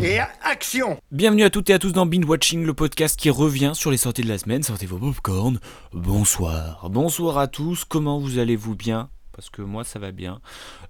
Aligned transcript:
Et 0.00 0.20
action 0.42 0.96
Bienvenue 1.10 1.42
à 1.42 1.50
toutes 1.50 1.70
et 1.70 1.72
à 1.72 1.80
tous 1.80 1.92
dans 1.92 2.06
Binge 2.06 2.24
Watching, 2.24 2.64
le 2.64 2.72
podcast 2.72 3.18
qui 3.18 3.30
revient 3.30 3.72
sur 3.74 3.90
les 3.90 3.96
sorties 3.96 4.22
de 4.22 4.28
la 4.28 4.38
semaine. 4.38 4.62
Sortez 4.62 4.86
vos 4.86 4.98
popcorn. 4.98 5.58
Bonsoir. 5.92 6.88
Bonsoir 6.88 7.38
à 7.38 7.48
tous, 7.48 7.84
comment 7.84 8.20
vous 8.20 8.38
allez-vous 8.38 8.76
bien? 8.76 9.10
Parce 9.32 9.50
que 9.50 9.60
moi 9.60 9.82
ça 9.82 9.98
va 9.98 10.12
bien. 10.12 10.40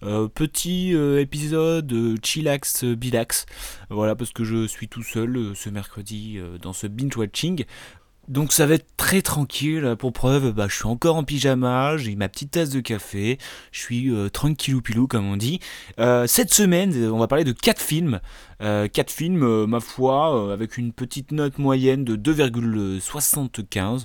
Euh, 0.02 0.28
petit 0.28 0.94
euh, 0.94 1.20
épisode 1.20 1.90
euh, 1.92 2.16
chillax 2.22 2.84
bilax, 2.84 3.46
voilà 3.88 4.14
parce 4.14 4.30
que 4.30 4.44
je 4.44 4.66
suis 4.66 4.88
tout 4.88 5.02
seul 5.02 5.52
ce 5.54 5.70
mercredi 5.70 6.38
dans 6.60 6.74
ce 6.74 6.86
binge 6.86 7.16
watching. 7.16 7.64
Donc 8.28 8.52
ça 8.52 8.66
va 8.66 8.74
être 8.74 8.86
très 8.96 9.22
tranquille, 9.22 9.96
pour 9.98 10.12
preuve, 10.12 10.52
bah, 10.52 10.66
je 10.68 10.74
suis 10.76 10.86
encore 10.86 11.16
en 11.16 11.24
pyjama, 11.24 11.96
j'ai 11.96 12.14
ma 12.14 12.28
petite 12.28 12.50
tasse 12.52 12.70
de 12.70 12.80
café, 12.80 13.38
je 13.72 13.80
suis 13.80 14.12
tranquillou 14.32 14.82
pilou 14.82 15.06
comme 15.06 15.26
on 15.26 15.36
dit. 15.36 15.60
cette 16.26 16.52
semaine, 16.52 17.10
on 17.10 17.18
va 17.18 17.26
parler 17.26 17.44
de 17.44 17.52
4 17.52 17.80
films, 17.80 18.20
4 18.60 19.10
films, 19.10 19.66
ma 19.66 19.80
foi, 19.80 20.52
avec 20.52 20.76
une 20.76 20.92
petite 20.92 21.32
note 21.32 21.58
moyenne 21.58 22.04
de 22.04 22.16
2,75, 22.16 24.04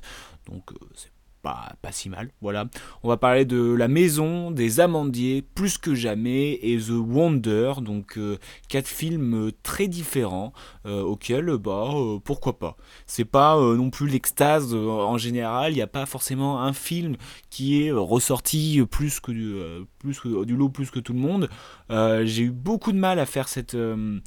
donc 0.50 0.72
c'est 0.96 1.13
pas, 1.44 1.76
si 1.92 2.10
mal. 2.10 2.30
Voilà. 2.42 2.66
On 3.04 3.10
va 3.10 3.18
parler 3.18 3.46
de 3.46 3.74
La 3.74 3.88
Maison, 3.88 4.50
des 4.50 4.80
Amandiers, 4.80 5.44
Plus 5.54 5.78
que 5.78 5.94
jamais 5.94 6.54
et 6.54 6.78
The 6.78 6.92
Wonder. 6.92 7.74
Donc 7.82 8.18
euh, 8.18 8.38
quatre 8.70 8.88
films 8.88 9.52
très 9.62 9.88
différents 9.88 10.54
euh, 10.86 11.02
auxquels, 11.02 11.58
bah, 11.58 11.90
euh, 11.94 12.20
pourquoi 12.24 12.58
pas. 12.58 12.78
C'est 13.06 13.26
pas 13.26 13.58
non 13.58 13.90
plus 13.90 14.08
l'extase 14.08 14.74
en 14.74 15.18
général. 15.18 15.74
Il 15.74 15.76
n'y 15.76 15.82
a 15.82 15.88
pas 15.88 16.06
forcément 16.06 16.62
un 16.62 16.74
film 16.74 17.18
qui 17.50 17.84
est 17.84 17.92
ressorti 17.92 18.82
plus 18.90 19.20
que 19.20 19.32
du, 19.32 19.56
plus 20.00 20.22
du 20.46 20.56
lot 20.56 20.70
plus 20.70 20.90
que 20.90 21.00
tout 21.00 21.14
le 21.14 21.20
monde. 21.20 21.50
J'ai 21.90 22.44
eu 22.44 22.52
beaucoup 22.52 22.94
de 22.94 22.98
mal 22.98 23.20
à 23.20 23.26
faire 23.26 23.50
cette, 23.50 23.74
ce, 23.74 24.20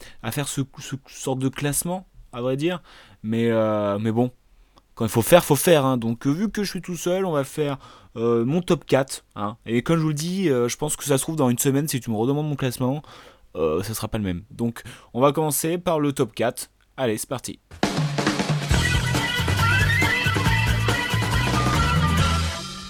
ce, 0.79 0.97
sorte 1.09 1.39
de 1.39 1.49
classement, 1.49 2.07
à 2.33 2.43
vrai 2.43 2.57
dire. 2.57 2.83
Mais, 3.23 3.51
mais 3.99 4.13
bon, 4.13 4.31
quand 4.97 5.05
il 5.05 5.11
faut 5.11 5.23
faire, 5.23 5.45
faut 5.45 5.55
faire. 5.55 5.85
Hein. 5.85 5.99
Donc 5.99 6.27
euh, 6.27 6.31
vu 6.31 6.51
que 6.51 6.65
je 6.65 6.71
suis 6.71 6.83
tout 6.83 6.97
seul, 6.97 7.25
on 7.25 7.33
va 7.33 7.45
faire 7.45 7.79
euh, 8.17 8.45
mon 8.45 8.63
top 8.63 8.85
4. 8.85 9.25
Hein. 9.37 9.57
Et 9.67 9.83
comme 9.83 9.99
je 9.99 10.03
vous 10.03 10.09
le 10.09 10.15
dis, 10.15 10.49
euh, 10.49 10.69
je 10.69 10.77
pense 10.77 10.97
que 10.97 11.05
ça 11.05 11.19
se 11.19 11.23
trouve 11.23 11.37
dans 11.37 11.51
une 11.51 11.59
semaine, 11.59 11.87
si 11.87 12.01
tu 12.01 12.11
me 12.11 12.17
redemandes 12.17 12.49
mon 12.49 12.57
classement, 12.57 13.03
ça 13.55 13.95
sera 13.95 14.09
pas 14.09 14.19
le 14.19 14.25
même. 14.25 14.43
Donc 14.51 14.83
on 15.15 15.21
va 15.21 15.33
commencer 15.33 15.79
par 15.79 15.99
le 15.99 16.13
top 16.13 16.35
4. 16.35 16.71
Allez, 16.99 17.17
c'est 17.17 17.29
parti. 17.29 17.59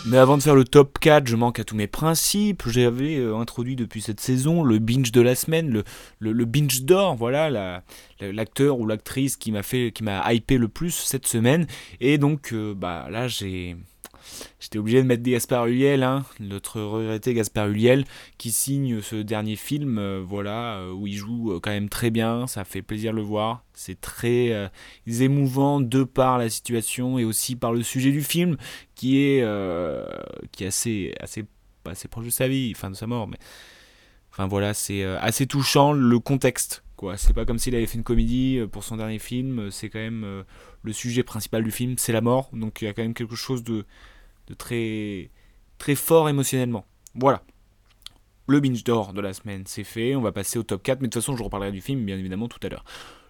Mais 0.09 0.19
avant 0.19 0.37
de 0.39 0.43
faire 0.43 0.55
le 0.55 0.63
top 0.63 1.01
4, 1.01 1.27
je 1.27 1.35
manque 1.35 1.59
à 1.59 1.65
tous 1.65 1.75
mes 1.75 1.89
principes. 1.89 2.63
J'avais 2.69 3.17
euh, 3.17 3.37
introduit 3.37 3.75
depuis 3.75 4.01
cette 4.01 4.21
saison 4.21 4.63
le 4.63 4.79
binge 4.79 5.11
de 5.11 5.21
la 5.21 5.35
semaine, 5.35 5.83
le, 6.21 6.45
binge 6.45 6.83
d'or, 6.83 7.17
voilà, 7.17 7.83
l'acteur 8.21 8.79
ou 8.79 8.87
l'actrice 8.87 9.37
qui 9.37 9.51
m'a 9.51 9.65
fait, 9.65 9.91
qui 9.93 10.05
m'a 10.05 10.33
hypé 10.33 10.59
le 10.59 10.69
plus 10.69 10.93
cette 10.93 11.27
semaine. 11.27 11.67
Et 12.01 12.19
donc, 12.19 12.53
euh, 12.53 12.73
bah 12.73 13.09
là, 13.11 13.27
j'ai 13.27 13.77
J'étais 14.59 14.79
obligé 14.79 15.03
de 15.03 15.07
mettre 15.07 15.23
des 15.23 15.33
Gaspard 15.33 15.67
Huliel, 15.67 16.03
hein, 16.03 16.25
notre 16.41 16.81
regretté 16.81 17.35
Gaspard 17.35 17.69
Huliel, 17.69 18.05
qui 18.39 18.51
signe 18.51 19.01
ce 19.03 19.17
dernier 19.17 19.57
film, 19.57 19.99
euh, 19.99 20.23
voilà, 20.27 20.79
euh, 20.79 20.93
où 20.93 21.07
il 21.07 21.15
joue 21.15 21.53
euh, 21.53 21.61
quand 21.61 21.71
même 21.71 21.89
très 21.89 22.11
bien, 22.11 22.47
ça 22.47 22.65
fait 22.65 22.83
plaisir 22.83 23.13
de 23.13 23.17
le 23.17 23.23
voir. 23.23 23.65
C'est 23.75 24.01
très 24.01 24.71
émouvant 25.07 25.81
de 25.81 26.03
par 26.03 26.39
la 26.39 26.49
situation 26.49 27.19
et 27.19 27.25
aussi 27.25 27.57
par 27.57 27.73
le 27.73 27.83
sujet 27.83 28.11
du 28.11 28.23
film, 28.23 28.57
qui 28.95 29.19
est, 29.19 29.45
qui 30.51 30.65
assez, 30.65 31.15
assez, 31.21 31.45
assez 31.85 32.09
proche 32.09 32.25
de 32.25 32.31
sa 32.31 32.49
vie, 32.49 32.73
enfin 32.75 32.91
de 32.91 32.97
sa 32.97 33.07
mort, 33.07 33.29
mais. 33.29 33.39
Enfin 34.33 34.47
voilà, 34.47 34.75
c'est 34.75 35.03
assez 35.03 35.47
touchant 35.47 35.93
le 35.93 36.19
contexte. 36.19 36.85
C'est 37.17 37.35
pas 37.35 37.45
comme 37.45 37.59
s'il 37.59 37.75
avait 37.75 37.87
fait 37.87 37.97
une 37.99 38.05
comédie 38.05 38.61
pour 38.71 38.85
son 38.85 38.97
dernier 38.97 39.19
film, 39.19 39.71
c'est 39.71 39.91
quand 39.91 39.99
même 39.99 40.45
le 40.83 40.93
sujet 40.93 41.23
principal 41.23 41.63
du 41.63 41.71
film, 41.71 41.97
c'est 41.99 42.13
la 42.13 42.23
mort, 42.23 42.49
donc 42.55 42.81
il 42.81 42.87
y 42.87 42.89
a 42.89 42.95
quand 42.95 43.03
même 43.03 43.15
quelque 43.15 43.37
chose 43.37 43.63
de, 43.63 43.85
de 44.47 44.55
très, 44.55 45.31
fort 45.95 46.29
émotionnellement. 46.29 46.85
Voilà. 47.15 47.43
Le 48.49 48.61
binge 48.61 48.85
d'or 48.85 49.13
de 49.13 49.21
la 49.21 49.33
semaine, 49.33 49.65
c'est 49.67 49.85
fait. 49.85 50.15
On 50.15 50.21
va 50.21 50.33
passer 50.33 50.59
au 50.59 50.63
top 50.63 50.83
4, 50.83 51.01
mais 51.01 51.09
de 51.09 51.13
toute 51.13 51.23
façon, 51.23 51.37
je 51.37 51.43
reparlerai 51.43 51.73
du 51.73 51.81
film, 51.81 52.05
bien 52.05 52.17
évidemment, 52.17 52.49
tout 52.49 52.61
à 52.63 52.69
l'heure. 52.69 52.85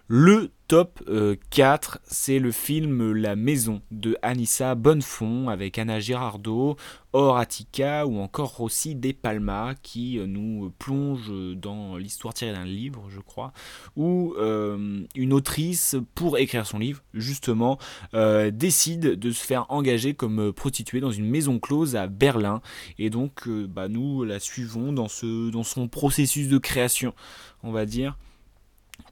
Le 0.09 0.51
top 0.69 1.03
4, 1.49 1.95
euh, 1.97 1.99
c'est 2.05 2.39
le 2.39 2.53
film 2.53 3.11
La 3.11 3.35
Maison 3.35 3.81
de 3.91 4.15
Anissa 4.21 4.73
Bonnefond 4.73 5.49
avec 5.49 5.77
Anna 5.77 5.99
Girardot, 5.99 6.77
Horatica 7.11 8.07
ou 8.07 8.19
encore 8.19 8.55
Rossi 8.55 8.95
De 8.95 9.11
Palma 9.11 9.75
qui 9.83 10.17
euh, 10.17 10.25
nous 10.25 10.71
plonge 10.79 11.29
dans 11.57 11.97
l'histoire 11.97 12.33
tirée 12.33 12.53
d'un 12.53 12.63
livre, 12.63 13.09
je 13.09 13.19
crois, 13.19 13.51
où 13.97 14.33
euh, 14.37 15.03
une 15.13 15.33
autrice, 15.33 15.97
pour 16.15 16.37
écrire 16.37 16.65
son 16.65 16.79
livre, 16.79 17.03
justement, 17.13 17.77
décide 18.13 19.19
de 19.19 19.31
se 19.31 19.45
faire 19.45 19.65
engager 19.67 20.13
comme 20.13 20.53
prostituée 20.53 21.01
dans 21.01 21.11
une 21.11 21.29
maison 21.29 21.59
close 21.59 21.97
à 21.97 22.07
Berlin. 22.07 22.61
Et 22.97 23.09
donc, 23.09 23.49
bah, 23.49 23.89
nous 23.89 24.23
la 24.23 24.39
suivons 24.39 24.93
dans 24.93 25.09
son 25.09 25.87
processus 25.89 26.47
de 26.47 26.57
création, 26.57 27.13
on 27.61 27.73
va 27.73 27.85
dire 27.85 28.17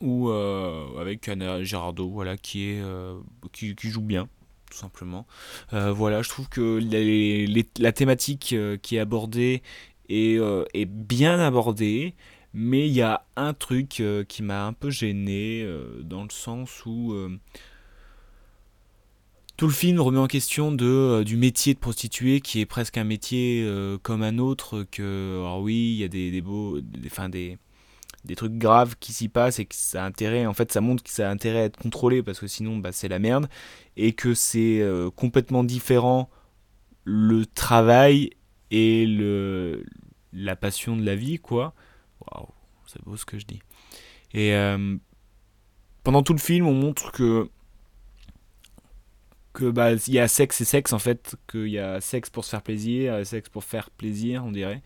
ou 0.01 0.29
euh, 0.29 0.99
avec 0.99 1.27
Anna 1.27 1.63
Girardot, 1.63 2.09
voilà, 2.09 2.37
qui, 2.37 2.69
est, 2.69 2.81
euh, 2.81 3.19
qui, 3.51 3.75
joue 3.89 4.01
bien, 4.01 4.27
tout 4.69 4.77
simplement. 4.77 5.25
Euh, 5.73 5.91
voilà, 5.91 6.21
je 6.21 6.29
trouve 6.29 6.49
que 6.49 6.79
la 7.79 7.91
thématique 7.91 8.55
qui 8.81 8.95
est 8.95 8.99
abordée 8.99 9.61
est, 10.09 10.39
est 10.73 10.85
bien 10.85 11.39
abordée, 11.39 12.13
mais 12.53 12.87
il 12.87 12.93
y 12.93 13.01
a 13.01 13.25
un 13.35 13.53
truc 13.53 14.03
qui 14.27 14.43
m'a 14.43 14.65
un 14.65 14.73
peu 14.73 14.89
gêné, 14.89 15.67
dans 16.01 16.23
le 16.23 16.29
sens 16.29 16.85
où 16.85 17.15
tout 19.57 19.67
le 19.67 19.73
film 19.73 20.01
remet 20.01 20.19
en 20.19 20.27
question 20.27 20.73
de, 20.73 21.23
du 21.23 21.37
métier 21.37 21.73
de 21.73 21.79
prostituée 21.79 22.41
qui 22.41 22.59
est 22.59 22.65
presque 22.65 22.97
un 22.97 23.05
métier 23.05 23.65
comme 24.03 24.21
un 24.21 24.37
autre 24.37 24.85
que 24.91 25.37
alors 25.39 25.61
oui 25.61 25.93
il 25.93 25.95
y 25.95 26.03
a 26.03 26.09
des, 26.09 26.29
des 26.29 26.41
beaux 26.41 26.81
des 26.81 27.09
des 28.25 28.35
trucs 28.35 28.57
graves 28.57 28.95
qui 28.99 29.13
s'y 29.13 29.29
passent 29.29 29.59
et 29.59 29.65
que 29.65 29.75
ça 29.75 30.03
a 30.03 30.05
intérêt, 30.05 30.45
en 30.45 30.53
fait, 30.53 30.71
ça 30.71 30.81
montre 30.81 31.03
que 31.03 31.09
ça 31.09 31.29
a 31.29 31.31
intérêt 31.31 31.59
à 31.59 31.63
être 31.65 31.77
contrôlé 31.77 32.23
parce 32.23 32.39
que 32.39 32.47
sinon, 32.47 32.77
bah, 32.77 32.91
c'est 32.91 33.07
la 33.07 33.19
merde 33.19 33.47
et 33.95 34.13
que 34.13 34.33
c'est 34.33 34.81
euh, 34.81 35.09
complètement 35.11 35.63
différent 35.63 36.29
le 37.03 37.45
travail 37.45 38.31
et 38.71 39.05
le, 39.05 39.85
la 40.33 40.55
passion 40.55 40.97
de 40.97 41.05
la 41.05 41.15
vie, 41.15 41.37
quoi. 41.37 41.73
Waouh, 42.21 42.47
c'est 42.87 43.03
beau 43.03 43.15
ce 43.15 43.25
que 43.25 43.37
je 43.37 43.45
dis. 43.45 43.61
Et 44.33 44.55
euh, 44.55 44.97
pendant 46.03 46.23
tout 46.23 46.33
le 46.33 46.39
film, 46.39 46.67
on 46.67 46.73
montre 46.73 47.11
que 47.11 47.49
que 49.53 49.69
bah 49.69 49.93
il 49.93 50.13
y 50.13 50.19
a 50.19 50.27
sexe 50.27 50.59
et 50.59 50.65
sexe 50.65 50.91
en 50.91 50.99
fait, 50.99 51.37
qu'il 51.49 51.69
y 51.69 51.79
a 51.79 52.01
sexe 52.01 52.29
pour 52.29 52.43
se 52.43 52.49
faire 52.49 52.61
plaisir, 52.61 53.25
sexe 53.25 53.47
pour 53.47 53.63
faire 53.63 53.89
plaisir, 53.89 54.43
on 54.43 54.51
dirait. 54.51 54.81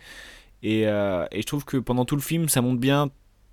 Et, 0.62 0.88
euh, 0.88 1.26
et, 1.32 1.42
je 1.42 1.48
trouve 1.48 1.66
que 1.66 1.78
pendant 1.78 2.06
tout 2.06 2.16
le 2.16 2.22
film, 2.22 2.50
ça 2.50 2.62
montre 2.62 2.80
bien 2.80 3.10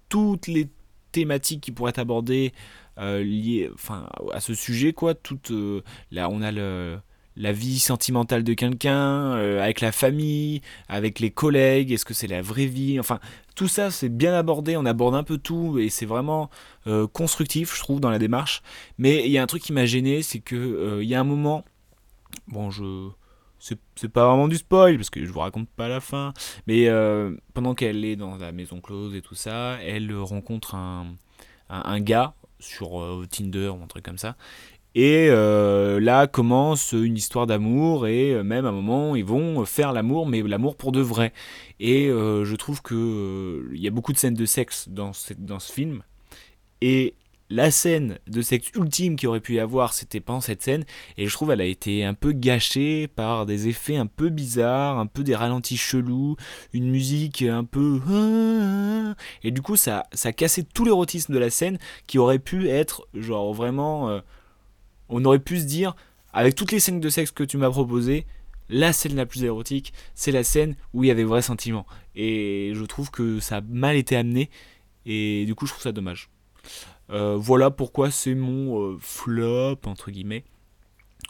toutes 0.08 0.46
les 0.46 0.68
thématiques 1.12 1.62
qui 1.62 1.72
pourraient 1.72 1.90
être 1.90 1.98
abordées 1.98 2.52
euh, 2.98 3.22
liées 3.22 3.70
enfin, 3.74 4.08
à 4.32 4.40
ce 4.40 4.54
sujet. 4.54 4.92
Quoi. 4.92 5.14
Toute, 5.14 5.50
euh, 5.50 5.82
là, 6.10 6.28
on 6.30 6.42
a 6.42 6.52
le, 6.52 6.98
la 7.36 7.52
vie 7.52 7.78
sentimentale 7.78 8.42
de 8.42 8.54
quelqu'un, 8.54 9.34
euh, 9.36 9.62
avec 9.62 9.80
la 9.80 9.92
famille, 9.92 10.60
avec 10.88 11.20
les 11.20 11.30
collègues, 11.30 11.92
est-ce 11.92 12.04
que 12.04 12.14
c'est 12.14 12.26
la 12.26 12.42
vraie 12.42 12.66
vie? 12.66 12.98
Enfin, 13.00 13.18
tout 13.54 13.68
ça, 13.68 13.90
c'est 13.90 14.08
bien 14.08 14.34
abordé, 14.34 14.76
on 14.76 14.84
aborde 14.84 15.14
un 15.14 15.22
peu 15.24 15.38
tout, 15.38 15.78
et 15.78 15.88
c'est 15.88 16.06
vraiment 16.06 16.50
constructif, 17.12 17.74
je 17.74 17.80
trouve, 17.80 18.00
dans 18.00 18.10
la 18.10 18.18
démarche. 18.18 18.62
Mais 18.98 19.24
il 19.24 19.32
y 19.32 19.38
a 19.38 19.42
un 19.42 19.46
truc 19.46 19.62
qui 19.62 19.72
m'a 19.72 19.86
gêné, 19.86 20.22
c'est 20.22 20.38
qu'il 20.38 20.76
il 21.00 21.08
y 21.08 21.14
a 21.14 21.20
un 21.20 21.24
moment, 21.24 21.64
bon, 22.46 22.70
je 22.70 23.08
c'est 23.58 24.08
pas 24.08 24.28
vraiment 24.28 24.48
du 24.48 24.56
spoil 24.56 24.96
parce 24.96 25.10
que 25.10 25.24
je 25.24 25.30
vous 25.30 25.40
raconte 25.40 25.68
pas 25.68 25.88
la 25.88 26.00
fin 26.00 26.32
mais 26.66 26.88
euh, 26.88 27.34
pendant 27.54 27.74
qu'elle 27.74 28.04
est 28.04 28.16
dans 28.16 28.36
la 28.36 28.52
maison 28.52 28.80
close 28.80 29.14
et 29.14 29.22
tout 29.22 29.34
ça 29.34 29.78
elle 29.82 30.14
rencontre 30.16 30.74
un, 30.74 31.14
un, 31.68 32.00
gars 32.00 32.34
sur 32.58 33.00
euh, 33.00 33.26
Tinder 33.30 33.68
ou 33.68 33.82
un 33.82 33.86
truc 33.86 34.04
comme 34.04 34.18
ça 34.18 34.36
et 34.94 35.28
euh, 35.28 36.00
là 36.00 36.26
commence 36.26 36.92
une 36.92 37.16
histoire 37.16 37.46
d'amour 37.46 38.06
et 38.06 38.42
même 38.42 38.64
à 38.64 38.70
un 38.70 38.72
moment 38.72 39.14
ils 39.16 39.24
vont 39.24 39.64
faire 39.64 39.92
l'amour 39.92 40.26
mais 40.26 40.40
l'amour 40.40 40.74
pour 40.74 40.90
de 40.90 41.02
vrai. 41.02 41.34
Et 41.80 42.06
je 42.06 42.56
trouve 42.56 42.80
que 42.80 43.68
il 43.74 43.78
y 43.82 43.86
a 43.88 43.90
beaucoup 43.90 44.14
de 44.14 44.16
scènes 44.16 44.32
de 44.32 44.46
sexe 44.46 44.88
dans, 44.88 45.12
dans 45.36 45.58
ce 45.58 45.70
film 45.70 46.02
et 46.80 47.14
la 47.48 47.70
scène 47.70 48.18
de 48.26 48.42
sexe 48.42 48.70
ultime 48.74 49.16
qui 49.16 49.26
aurait 49.26 49.40
pu 49.40 49.54
y 49.54 49.60
avoir, 49.60 49.92
c'était 49.92 50.20
pendant 50.20 50.40
cette 50.40 50.62
scène, 50.62 50.84
et 51.16 51.26
je 51.26 51.32
trouve 51.32 51.52
elle 51.52 51.60
a 51.60 51.66
été 51.66 52.04
un 52.04 52.14
peu 52.14 52.32
gâchée 52.32 53.06
par 53.08 53.46
des 53.46 53.68
effets 53.68 53.96
un 53.96 54.06
peu 54.06 54.28
bizarres, 54.30 54.98
un 54.98 55.06
peu 55.06 55.22
des 55.22 55.36
ralentis 55.36 55.76
chelous, 55.76 56.36
une 56.72 56.90
musique 56.90 57.42
un 57.42 57.64
peu... 57.64 58.00
Et 59.42 59.50
du 59.50 59.62
coup, 59.62 59.76
ça, 59.76 60.04
ça 60.12 60.30
a 60.30 60.32
cassé 60.32 60.64
tout 60.64 60.84
l'érotisme 60.84 61.32
de 61.32 61.38
la 61.38 61.50
scène 61.50 61.78
qui 62.06 62.18
aurait 62.18 62.38
pu 62.38 62.68
être, 62.68 63.06
genre 63.14 63.54
vraiment... 63.54 64.08
euh, 64.10 64.20
on 65.08 65.24
aurait 65.24 65.38
pu 65.38 65.60
se 65.60 65.64
dire, 65.64 65.94
avec 66.32 66.54
toutes 66.54 66.72
les 66.72 66.80
scènes 66.80 67.00
de 67.00 67.08
sexe 67.08 67.30
que 67.30 67.44
tu 67.44 67.56
m'as 67.58 67.70
proposées, 67.70 68.26
la 68.68 68.92
scène 68.92 69.14
la 69.14 69.26
plus 69.26 69.44
érotique, 69.44 69.92
c'est 70.14 70.32
la 70.32 70.42
scène 70.42 70.74
où 70.92 71.04
il 71.04 71.06
y 71.06 71.10
avait 71.10 71.22
vrai 71.22 71.42
sentiment. 71.42 71.86
Et 72.16 72.72
je 72.74 72.84
trouve 72.84 73.10
que 73.12 73.38
ça 73.38 73.58
a 73.58 73.60
mal 73.60 73.94
été 73.94 74.16
amené, 74.16 74.50
et 75.04 75.44
du 75.46 75.54
coup, 75.54 75.66
je 75.66 75.72
trouve 75.72 75.82
ça 75.84 75.92
dommage. 75.92 76.28
Euh, 77.10 77.36
voilà 77.36 77.70
pourquoi 77.70 78.10
c'est 78.10 78.34
mon 78.34 78.80
euh, 78.80 78.98
flop 79.00 79.78
entre 79.86 80.10
guillemets 80.10 80.44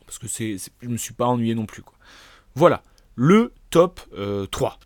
parce 0.06 0.18
que 0.18 0.28
c'est, 0.28 0.56
je 0.80 0.88
me 0.88 0.96
suis 0.96 1.14
pas 1.14 1.26
ennuyé 1.26 1.54
non 1.54 1.66
plus. 1.66 1.82
Voilà 2.54 2.82
le 3.16 3.52
top 3.70 4.00
euh, 4.16 4.46
3. 4.46 4.78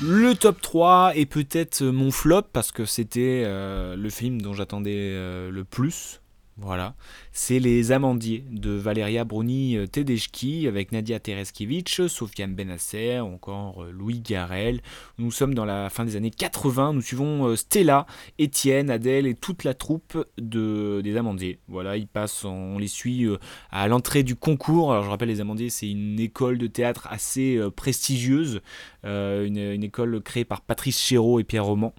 Le 0.00 0.34
top 0.34 0.60
3 0.60 1.12
est 1.16 1.26
peut-être 1.26 1.82
mon 1.82 2.10
flop 2.10 2.42
parce 2.52 2.72
que 2.72 2.84
c'était 2.84 3.42
euh, 3.44 3.94
le 3.96 4.10
film 4.10 4.40
dont 4.40 4.52
j'attendais 4.52 5.12
euh, 5.12 5.50
le 5.50 5.64
plus. 5.64 6.21
Voilà, 6.58 6.94
c'est 7.32 7.58
Les 7.58 7.92
Amandiers 7.92 8.44
de 8.50 8.72
Valeria 8.72 9.24
Bruni 9.24 9.74
euh, 9.78 9.86
Tedeschi 9.86 10.68
avec 10.68 10.92
Nadia 10.92 11.18
Tereskevich, 11.18 12.06
Sofiane 12.08 12.54
Benasser 12.54 13.20
encore 13.20 13.84
euh, 13.84 13.90
Louis 13.90 14.20
Garrel. 14.20 14.82
Nous 15.16 15.30
sommes 15.32 15.54
dans 15.54 15.64
la 15.64 15.88
fin 15.88 16.04
des 16.04 16.14
années 16.14 16.30
80, 16.30 16.92
nous 16.92 17.00
suivons 17.00 17.46
euh, 17.46 17.56
Stella, 17.56 18.06
Étienne, 18.38 18.90
Adèle 18.90 19.26
et 19.26 19.34
toute 19.34 19.64
la 19.64 19.72
troupe 19.72 20.22
de, 20.36 21.00
des 21.02 21.16
Amandiers. 21.16 21.58
Voilà, 21.68 21.96
ils 21.96 22.06
passent, 22.06 22.44
en- 22.44 22.52
on 22.54 22.78
les 22.78 22.86
suit 22.86 23.26
à 23.70 23.88
l'entrée 23.88 24.22
du 24.22 24.36
concours. 24.36 24.92
Alors 24.92 25.04
je 25.04 25.08
rappelle, 25.10 25.28
les 25.30 25.40
Amandiers, 25.40 25.70
c'est 25.70 25.90
une 25.90 26.20
école 26.20 26.58
de 26.58 26.66
théâtre 26.66 27.08
assez 27.10 27.58
prestigieuse, 27.74 28.60
une, 29.04 29.56
une 29.56 29.82
école 29.84 30.20
créée 30.22 30.44
par 30.44 30.60
Patrice 30.60 31.00
Chéreau 31.00 31.40
et 31.40 31.44
Pierre 31.44 31.64
Roman. 31.64 31.94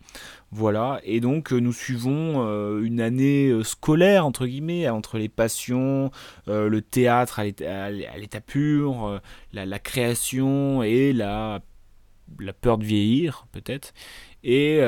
Voilà, 0.55 1.01
et 1.03 1.19
donc 1.19 1.51
euh, 1.51 1.57
nous 1.57 1.73
suivons 1.73 2.45
euh, 2.45 2.83
une 2.83 3.01
année 3.01 3.47
euh, 3.47 3.63
scolaire, 3.63 4.23
entre 4.23 4.45
guillemets, 4.45 4.87
entre 4.87 5.17
les 5.17 5.27
passions, 5.27 6.11
le 6.45 6.79
théâtre 6.79 7.39
à 7.39 7.89
l'état, 7.89 8.39
pur, 8.39 9.19
la, 9.51 9.79
création 9.79 10.83
et 10.83 11.11
la, 11.11 11.61
peur 12.61 12.77
de 12.77 12.85
vieillir, 12.85 13.47
peut-être. 13.51 13.95
Et, 14.43 14.79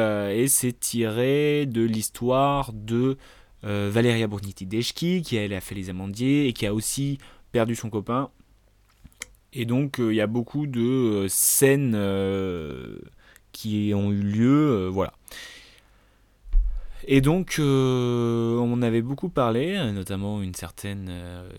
c'est 0.48 0.80
tiré 0.80 1.66
de 1.66 1.82
l'histoire 1.82 2.72
de 2.72 3.18
Valeria 3.64 4.28
Bruni-Tedeschi, 4.28 5.24
qui 5.24 5.36
elle 5.36 5.54
a 5.54 5.62
fait 5.62 5.74
les 5.74 5.90
amandiers 5.90 6.48
et 6.48 6.54
qui 6.54 6.68
a 6.68 6.76
aussi 6.76 7.18
perdu 7.52 7.76
son 7.76 7.90
copain. 7.90 8.30
Et 9.52 9.66
donc 9.66 9.96
il 9.98 10.14
y 10.14 10.22
a 10.22 10.28
beaucoup 10.28 10.68
de 10.68 11.26
scènes 11.28 12.00
qui 13.52 13.94
ont 13.96 14.12
eu 14.12 14.22
lieu, 14.22 14.90
voilà. 14.90 15.14
Et 17.08 17.22
donc, 17.22 17.58
euh, 17.60 18.58
on 18.58 18.82
avait 18.82 19.02
beaucoup 19.02 19.30
parlé, 19.30 19.78
notamment 19.94 20.42
une 20.42 20.56
certaine 20.56 21.08
euh, 21.10 21.50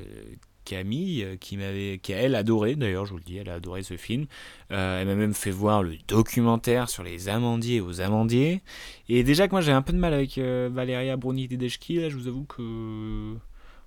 Camille, 0.65 1.23
euh, 1.23 1.37
qui 1.37 1.57
m'avait, 1.57 1.99
qui 2.03 2.13
a 2.13 2.17
elle 2.17 2.35
adoré, 2.35 2.75
d'ailleurs, 2.75 3.07
je 3.07 3.13
vous 3.13 3.19
le 3.19 3.25
dis, 3.25 3.37
elle 3.37 3.49
a 3.49 3.55
adoré 3.55 3.85
ce 3.85 3.97
film. 3.97 4.27
Euh, 4.73 5.01
elle 5.01 5.07
m'a 5.07 5.15
même 5.15 5.35
fait 5.35 5.53
voir 5.53 5.85
le 5.85 5.97
documentaire 6.09 6.91
sur 6.91 7.05
les 7.05 7.29
amandiers 7.29 7.81
aux 7.81 8.01
amandiers. 8.01 8.61
Et 9.09 9.23
déjà 9.23 9.47
que 9.47 9.53
moi 9.53 9.61
j'ai 9.61 9.71
un 9.71 9.83
peu 9.83 9.93
de 9.93 9.99
mal 9.99 10.13
avec 10.15 10.39
Valeria 10.39 11.17
Bruni 11.17 11.47
Tedeschi, 11.47 12.01
là, 12.01 12.09
je 12.09 12.17
vous 12.17 12.27
avoue 12.27 12.45
que 12.45 13.35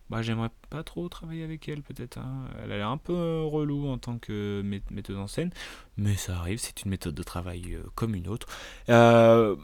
bah, 0.10 0.22
j'aimerais 0.22 0.50
pas 0.70 0.84
trop 0.84 1.10
travailler 1.10 1.44
avec 1.44 1.68
elle, 1.68 1.82
peut-être. 1.82 2.18
hein. 2.18 2.46
Elle 2.64 2.72
a 2.72 2.78
l'air 2.78 2.88
un 2.88 2.98
peu 2.98 3.44
relou 3.44 3.90
en 3.90 3.98
tant 3.98 4.18
que 4.18 4.64
metteuse 4.90 5.18
en 5.18 5.28
scène, 5.28 5.52
mais 5.98 6.16
ça 6.16 6.38
arrive, 6.38 6.60
c'est 6.60 6.84
une 6.84 6.92
méthode 6.92 7.16
de 7.16 7.24
travail 7.24 7.78
comme 7.96 8.16
une 8.16 8.30
autre. 8.30 8.48
Euh, 8.88 9.58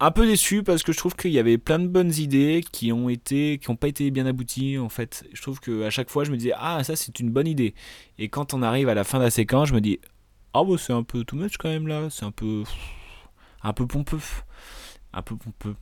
un 0.00 0.10
peu 0.10 0.26
déçu 0.26 0.62
parce 0.62 0.82
que 0.82 0.92
je 0.92 0.98
trouve 0.98 1.14
qu'il 1.14 1.30
y 1.30 1.38
avait 1.38 1.58
plein 1.58 1.78
de 1.78 1.86
bonnes 1.86 2.12
idées 2.14 2.64
qui 2.72 2.92
ont 2.92 3.08
été 3.08 3.58
qui 3.58 3.70
ont 3.70 3.76
pas 3.76 3.88
été 3.88 4.10
bien 4.10 4.26
abouties 4.26 4.78
en 4.78 4.88
fait. 4.88 5.24
Je 5.32 5.40
trouve 5.42 5.60
que 5.60 5.84
à 5.84 5.90
chaque 5.90 6.10
fois 6.10 6.24
je 6.24 6.30
me 6.30 6.36
disais 6.36 6.52
ah 6.56 6.82
ça 6.84 6.96
c'est 6.96 7.20
une 7.20 7.30
bonne 7.30 7.46
idée. 7.46 7.74
Et 8.18 8.28
quand 8.28 8.54
on 8.54 8.62
arrive 8.62 8.88
à 8.88 8.94
la 8.94 9.04
fin 9.04 9.18
de 9.18 9.24
la 9.24 9.30
séquence 9.30 9.68
je 9.68 9.74
me 9.74 9.80
dis 9.80 10.00
ah 10.52 10.62
bah 10.64 10.76
c'est 10.78 10.92
un 10.92 11.02
peu 11.02 11.24
too 11.24 11.36
much 11.36 11.56
quand 11.58 11.68
même 11.68 11.86
là, 11.86 12.08
c'est 12.10 12.24
un 12.24 12.32
peu 12.32 12.64
un 13.62 13.72
peu 13.72 13.86
pompeux, 13.86 14.20
un 15.12 15.22
peu 15.22 15.36
pompeux. 15.36 15.76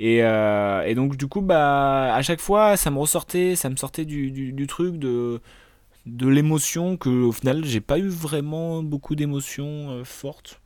Euh, 0.00 0.82
et 0.82 0.94
donc 0.94 1.16
du 1.16 1.26
coup 1.28 1.40
bah 1.42 2.14
à 2.14 2.22
chaque 2.22 2.40
fois 2.40 2.76
ça 2.76 2.90
me 2.90 2.98
ressortait, 2.98 3.56
ça 3.56 3.70
me 3.70 3.76
sortait 3.76 4.04
du, 4.04 4.30
du, 4.30 4.52
du 4.52 4.66
truc 4.66 4.98
de 4.98 5.40
de 6.06 6.26
l'émotion 6.28 6.96
que 6.96 7.08
au 7.08 7.32
final 7.32 7.64
j'ai 7.64 7.80
pas 7.80 7.98
eu 7.98 8.08
vraiment 8.08 8.82
beaucoup 8.82 9.14
d'émotions 9.14 9.90
euh, 9.90 10.04
fortes 10.04 10.61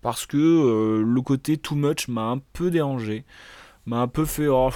parce 0.00 0.26
que 0.26 0.36
euh, 0.36 1.02
le 1.02 1.22
côté 1.22 1.56
too 1.56 1.74
much 1.74 2.08
m'a 2.08 2.22
un 2.22 2.38
peu 2.38 2.70
dérangé, 2.70 3.24
m'a 3.86 4.00
un 4.00 4.08
peu 4.08 4.24
fait 4.24 4.48
oh. 4.48 4.70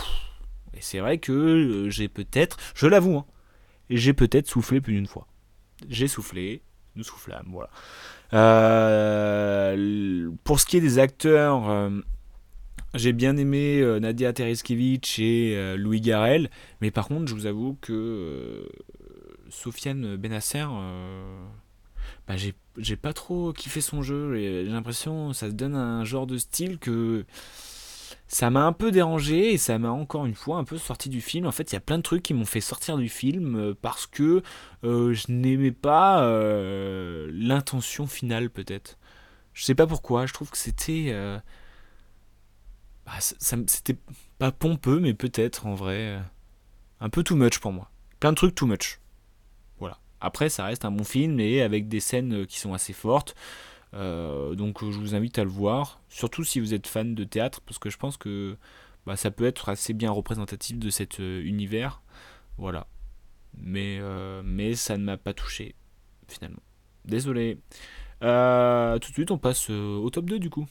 Et 0.75 0.81
c'est 0.81 1.01
vrai 1.01 1.19
que 1.19 1.33
euh, 1.33 1.91
j'ai 1.91 2.09
peut-être, 2.09 2.57
je 2.75 2.87
l'avoue, 2.87 3.19
hein, 3.19 3.27
j'ai 3.91 4.13
peut-être 4.13 4.49
soufflé 4.49 4.81
plus 4.81 4.95
d'une 4.95 5.07
fois. 5.07 5.27
J'ai 5.89 6.09
soufflé, 6.09 6.63
nous 6.97 7.05
soufflâmes, 7.05 7.49
voilà. 7.51 7.71
Euh, 8.33 10.31
pour 10.45 10.61
ce 10.61 10.67
qui 10.67 10.77
est 10.79 10.81
des 10.81 10.99
acteurs, 10.99 11.91
j'ai 12.95 13.13
bien 13.13 13.37
aimé 13.37 13.83
Nadia 14.01 14.33
Tereskevich 14.33 15.19
et 15.19 15.77
Louis 15.77 16.01
Garrel, 16.01 16.51
mais 16.81 16.91
par 16.91 17.07
contre, 17.09 17.27
je 17.27 17.35
vous 17.35 17.47
avoue 17.47 17.77
que 17.81 18.67
Sofiane 19.51 20.17
Benasser, 20.17 20.67
bah, 22.27 22.35
j'ai 22.37 22.97
pas 22.97 23.13
trop 23.13 23.53
kiffé 23.53 23.81
son 23.81 24.03
jeu. 24.03 24.35
J'ai 24.35 24.65
l'impression 24.65 25.33
ça 25.33 25.51
donne 25.51 25.77
un 25.77 26.05
genre 26.05 26.27
de 26.27 26.39
style 26.39 26.79
que 26.79 27.25
ça 28.27 28.51
m'a 28.51 28.65
un 28.65 28.73
peu 28.73 28.91
dérangé 28.91 29.53
et 29.53 29.59
ça 29.59 29.79
m'a 29.79 29.91
encore 29.91 30.27
une 30.27 30.35
fois 30.35 30.57
un 30.57 30.65
peu 30.65 30.79
sorti 30.79 31.09
du 31.09 31.21
film. 31.21 31.47
En 31.47 31.53
fait, 31.53 31.71
il 31.73 31.75
y 31.75 31.77
a 31.77 31.81
plein 31.81 31.99
de 31.99 32.03
trucs 32.03 32.23
qui 32.23 32.35
m'ont 32.35 32.47
fait 32.47 32.61
sortir 32.61 32.97
du 32.97 33.09
film 33.09 33.57
euh, 33.57 33.75
parce 33.81 34.07
que 34.07 34.43
euh, 34.83 35.13
je 35.15 35.31
n'aimais 35.31 35.73
pas 35.73 36.23
euh, 36.25 37.31
l'intention 37.33 38.07
finale, 38.07 38.51
peut-être. 38.51 38.99
Je 39.53 39.65
sais 39.65 39.75
pas 39.75 39.87
pourquoi. 39.87 40.27
Je 40.27 40.33
trouve 40.33 40.51
que 40.51 40.59
c'était. 40.59 41.15
bah, 43.07 43.13
c'était 43.21 43.97
pas 44.39 44.51
pompeux, 44.51 44.99
mais 44.99 45.15
peut-être 45.15 45.67
en 45.67 45.75
vrai. 45.75 46.21
un 47.01 47.09
peu 47.09 47.23
too 47.23 47.37
much 47.37 47.61
pour 47.61 47.73
moi. 47.73 47.91
Plein 48.19 48.33
de 48.33 48.37
trucs 48.37 48.55
too 48.55 48.67
much. 48.67 48.99
Après, 50.25 50.49
ça 50.49 50.65
reste 50.65 50.87
un 50.87 50.91
bon 50.91 51.05
film 51.05 51.39
et 51.39 51.61
avec 51.61 51.87
des 51.87 52.01
scènes 52.01 52.33
euh, 52.33 52.47
qui 52.47 52.59
sont 52.59 52.73
assez 52.73 52.95
fortes. 52.95 53.35
Euh, 53.93 54.55
donc, 54.55 54.83
euh, 54.83 54.91
je 54.91 54.99
vous 54.99 55.15
invite 55.15 55.39
à 55.39 55.45
le 55.45 55.51
voir. 55.51 56.01
Surtout 56.09 56.45
si 56.45 56.61
vous 56.61 56.73
êtes 56.73 56.87
fan 56.87 57.15
de 57.15 57.25
théâtre, 57.25 57.61
parce 57.61 57.79
que 57.79 57.91
je 57.91 57.99
pense 57.99 58.17
que 58.17 58.57
bah, 59.05 59.17
ça 59.17 59.31
peut 59.31 59.45
être 59.45 59.69
assez 59.69 59.93
bien 59.93 60.11
représentatif 60.11 60.79
de 60.79 60.89
cet 60.89 61.19
univers. 61.19 62.01
Voilà. 62.57 62.87
Mais, 63.59 64.01
ça 64.75 64.97
ne 64.97 65.05
m'a 65.05 65.19
pas 65.19 65.35
touché, 65.35 65.75
finalement. 66.27 66.63
Désolé. 67.05 67.59
Tout 68.21 68.27
de 68.27 69.13
suite, 69.13 69.31
on 69.31 69.39
passe 69.39 69.69
au 69.69 70.09
top 70.09 70.25
2 70.25 70.39
du 70.39 70.49
coup. 70.49 70.67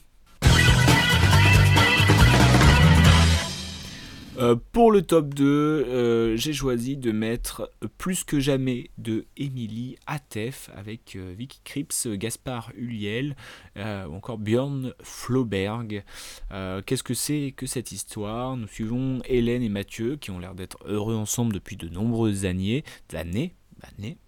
Euh, 4.36 4.56
pour 4.72 4.90
le 4.90 5.02
top 5.02 5.32
2, 5.32 5.44
euh, 5.44 6.36
j'ai 6.36 6.52
choisi 6.52 6.96
de 6.96 7.12
mettre 7.12 7.70
Plus 7.98 8.24
que 8.24 8.40
jamais 8.40 8.90
de 8.98 9.26
Émilie 9.36 9.96
Atef 10.06 10.70
avec 10.74 11.14
euh, 11.14 11.34
Vicky 11.38 11.60
Krieps, 11.62 12.08
Gaspard 12.08 12.72
Huliel 12.76 13.36
ou 13.76 14.14
encore 14.14 14.38
Björn 14.38 14.92
Floberg. 15.02 16.04
Euh, 16.52 16.82
Qu'est-ce 16.84 17.02
que 17.02 17.14
c'est 17.14 17.52
que 17.56 17.66
cette 17.66 17.92
histoire? 17.92 18.56
Nous 18.56 18.66
suivons 18.66 19.20
Hélène 19.26 19.62
et 19.62 19.68
Mathieu 19.68 20.16
qui 20.16 20.30
ont 20.30 20.38
l'air 20.38 20.54
d'être 20.54 20.78
heureux 20.84 21.14
ensemble 21.14 21.52
depuis 21.52 21.76
de 21.76 21.88
nombreuses 21.88 22.44
années. 22.44 22.84
Années 23.12 23.54
Années 23.82 24.18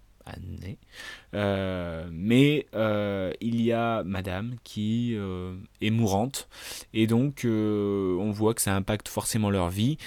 Euh, 1.33 2.07
mais 2.11 2.67
euh, 2.73 3.31
il 3.41 3.61
y 3.61 3.71
a 3.71 4.03
Madame 4.03 4.55
qui 4.63 5.13
euh, 5.15 5.55
est 5.81 5.89
mourante. 5.89 6.47
Et 6.93 7.07
donc 7.07 7.45
on 7.45 8.31
voit 8.31 8.53
que 8.53 8.61
ça 8.61 8.75
impacte 8.75 9.07
forcément 9.07 9.49
leur 9.49 9.69
vie. 9.69 9.97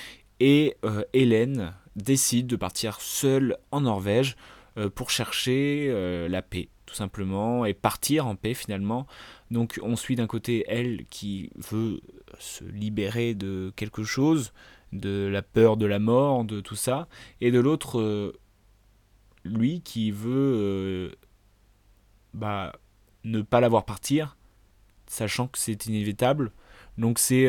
Et 0.40 0.76
Hélène 1.12 1.74
décide 1.96 2.46
de 2.46 2.56
partir 2.56 3.00
seule 3.00 3.58
en 3.72 3.82
Norvège 3.82 4.36
pour 4.94 5.10
chercher 5.10 5.92
la 6.28 6.42
paix 6.42 6.68
tout 6.86 6.94
simplement 6.94 7.66
et 7.66 7.74
partir 7.74 8.26
en 8.26 8.36
paix 8.36 8.54
finalement. 8.54 9.06
Donc 9.50 9.78
on 9.82 9.96
suit 9.96 10.16
d'un 10.16 10.26
côté 10.26 10.64
elle 10.66 11.04
qui 11.10 11.50
veut 11.56 12.00
se 12.38 12.64
libérer 12.64 13.34
de 13.34 13.72
quelque 13.76 14.02
chose 14.02 14.52
de 14.92 15.28
la 15.30 15.42
peur 15.42 15.76
de 15.76 15.86
la 15.86 15.98
mort 15.98 16.44
de 16.44 16.60
tout 16.60 16.74
ça. 16.74 17.06
Et 17.42 17.50
de 17.50 17.60
l'autre 17.60 18.32
lui 19.44 19.80
qui 19.82 20.10
veut 20.10 20.54
euh, 20.56 21.10
bah, 22.34 22.72
ne 23.24 23.42
pas 23.42 23.60
la 23.60 23.68
voir 23.68 23.84
partir, 23.84 24.36
sachant 25.06 25.48
que 25.48 25.58
c'est 25.58 25.86
inévitable. 25.86 26.52
Donc 26.98 27.18
c'est 27.18 27.48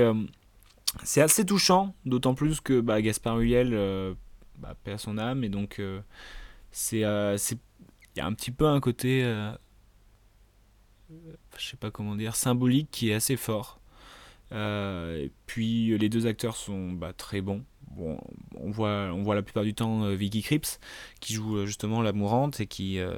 c'est 1.03 1.21
assez 1.21 1.45
touchant, 1.45 1.95
d'autant 2.05 2.33
plus 2.35 2.61
que 2.61 2.79
bah, 2.79 3.01
Gaspard 3.01 3.39
Huliel 3.39 4.15
bah, 4.57 4.75
perd 4.83 4.99
son 4.99 5.17
âme, 5.17 5.43
et 5.43 5.49
donc 5.49 5.81
c'est 6.71 6.99
il 6.99 7.01
y 7.01 7.03
a 7.03 8.25
un 8.25 8.33
petit 8.33 8.51
peu 8.51 8.67
un 8.67 8.79
côté 8.79 9.23
je 11.57 11.67
sais 11.67 11.77
pas 11.77 11.91
comment 11.91 12.15
dire 12.15 12.35
symbolique 12.35 12.89
qui 12.91 13.09
est 13.09 13.13
assez 13.13 13.35
fort. 13.35 13.81
puis 15.45 15.97
les 15.97 16.09
deux 16.09 16.27
acteurs 16.27 16.55
sont 16.55 16.91
bah, 16.91 17.13
très 17.13 17.41
bons 17.41 17.63
on 17.97 18.71
voit, 18.71 19.35
la 19.35 19.41
plupart 19.41 19.63
du 19.63 19.73
temps 19.73 20.03
euh, 20.03 20.15
Vicky 20.15 20.41
Krieps 20.41 20.79
qui 21.19 21.33
joue 21.33 21.57
euh, 21.57 21.65
justement 21.65 22.01
la 22.01 22.13
mourante 22.13 22.59
et 22.59 22.67
qui, 22.67 22.99
euh, 22.99 23.15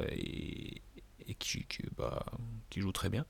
bah, 1.98 2.26
joue 2.76 2.92
très 2.92 3.10
bien. 3.10 3.26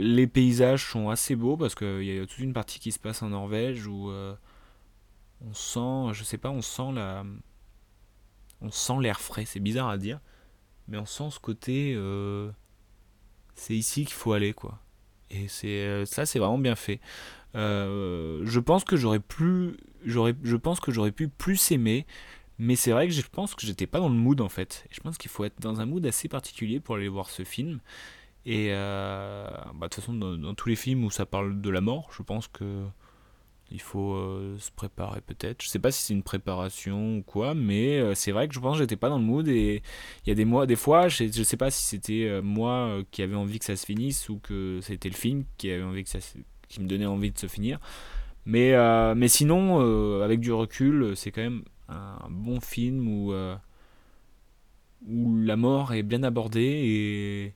les 0.00 0.26
paysages 0.26 0.86
sont 0.86 1.10
assez 1.10 1.36
beaux 1.36 1.56
parce 1.56 1.74
qu'il 1.74 2.04
y 2.04 2.18
a 2.18 2.26
toute 2.26 2.38
une 2.38 2.52
partie 2.52 2.80
qui 2.80 2.92
se 2.92 2.98
passe 2.98 3.22
en 3.22 3.30
Norvège 3.30 3.86
où 3.86 4.10
on 5.40 5.54
sent, 5.54 6.14
je 6.14 6.24
sais 6.24 6.38
pas, 6.38 6.50
on 6.50 6.62
sent 6.62 6.92
la, 6.94 7.24
on 8.60 8.70
sent 8.70 8.94
l'air 9.00 9.20
frais. 9.20 9.44
C'est 9.44 9.60
bizarre 9.60 9.88
à 9.88 9.98
dire, 9.98 10.20
mais 10.88 10.98
on 10.98 11.06
sent 11.06 11.30
ce 11.30 11.38
côté, 11.38 11.96
c'est 13.54 13.76
ici 13.76 14.04
qu'il 14.04 14.14
faut 14.14 14.32
aller 14.32 14.52
quoi. 14.52 14.78
Et 15.30 15.46
c'est 15.46 16.06
ça, 16.06 16.24
c'est 16.24 16.38
vraiment 16.38 16.58
bien 16.58 16.74
fait. 16.74 17.00
Euh, 17.58 18.40
je 18.44 18.60
pense 18.60 18.84
que 18.84 18.96
j'aurais 18.96 19.20
plus, 19.20 19.76
je 20.04 20.56
pense 20.56 20.80
que 20.80 20.92
j'aurais 20.92 21.12
pu 21.12 21.28
plus 21.28 21.72
aimer, 21.72 22.06
mais 22.58 22.76
c'est 22.76 22.92
vrai 22.92 23.08
que 23.08 23.14
je 23.14 23.22
pense 23.22 23.54
que 23.54 23.66
j'étais 23.66 23.86
pas 23.86 23.98
dans 23.98 24.08
le 24.08 24.14
mood 24.14 24.40
en 24.40 24.48
fait. 24.48 24.86
je 24.90 25.00
pense 25.00 25.18
qu'il 25.18 25.30
faut 25.30 25.44
être 25.44 25.60
dans 25.60 25.80
un 25.80 25.86
mood 25.86 26.04
assez 26.06 26.28
particulier 26.28 26.80
pour 26.80 26.96
aller 26.96 27.08
voir 27.08 27.30
ce 27.30 27.44
film. 27.44 27.80
Et 28.46 28.68
euh, 28.72 29.46
bah, 29.74 29.88
de 29.88 29.94
toute 29.94 29.96
façon, 29.96 30.14
dans, 30.14 30.54
tous 30.54 30.68
les 30.68 30.76
films 30.76 31.04
où 31.04 31.10
ça 31.10 31.26
parle 31.26 31.60
de 31.60 31.70
la 31.70 31.80
mort, 31.80 32.10
je 32.16 32.22
pense 32.22 32.48
que 32.48 32.84
il 33.70 33.80
faut 33.82 34.14
euh, 34.14 34.56
se 34.58 34.70
préparer 34.70 35.20
peut-être. 35.20 35.62
Je 35.62 35.68
sais 35.68 35.78
pas 35.78 35.90
si 35.90 36.02
c'est 36.02 36.14
une 36.14 36.22
préparation 36.22 37.18
ou 37.18 37.22
quoi, 37.22 37.54
mais 37.54 38.14
c'est 38.14 38.32
vrai 38.32 38.48
que 38.48 38.54
je 38.54 38.60
pense 38.60 38.76
que 38.76 38.82
j'étais 38.82 38.96
pas 38.96 39.10
dans 39.10 39.18
le 39.18 39.24
mood 39.24 39.46
et 39.48 39.82
il 40.24 40.28
y 40.28 40.32
a 40.32 40.34
des 40.34 40.46
mois, 40.46 40.66
des 40.66 40.76
fois, 40.76 41.08
je, 41.08 41.24
je 41.30 41.42
sais 41.42 41.56
pas 41.58 41.70
si 41.70 41.84
c'était 41.84 42.40
moi 42.42 43.02
qui 43.10 43.22
avait 43.22 43.36
envie 43.36 43.58
que 43.58 43.66
ça 43.66 43.76
se 43.76 43.84
finisse 43.84 44.28
ou 44.30 44.38
que 44.38 44.80
c'était 44.82 45.10
le 45.10 45.16
film 45.16 45.44
qui 45.58 45.70
avait 45.70 45.82
envie 45.82 46.04
que 46.04 46.10
ça 46.10 46.20
se 46.20 46.38
qui 46.68 46.80
me 46.80 46.86
donnait 46.86 47.06
envie 47.06 47.30
de 47.30 47.38
se 47.38 47.46
finir. 47.46 47.78
Mais, 48.48 48.72
euh, 48.72 49.28
sinon, 49.28 49.82
euh, 49.82 50.24
avec 50.24 50.40
du 50.40 50.52
recul, 50.52 51.14
c'est 51.16 51.30
quand 51.30 51.42
même 51.42 51.64
un 51.90 52.30
bon 52.30 52.60
film 52.60 53.06
où, 53.06 53.34
euh, 53.34 53.54
la 55.06 55.56
mort 55.56 55.92
est 55.92 56.02
bien 56.02 56.22
abordée 56.22 56.62
et, 56.62 57.54